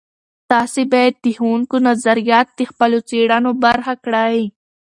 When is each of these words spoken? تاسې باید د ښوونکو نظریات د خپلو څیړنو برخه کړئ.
تاسې 0.51 0.81
باید 0.93 1.13
د 1.23 1.25
ښوونکو 1.37 1.75
نظریات 1.89 2.47
د 2.53 2.61
خپلو 2.69 2.97
څیړنو 3.09 3.51
برخه 3.63 3.93
کړئ. 4.05 4.39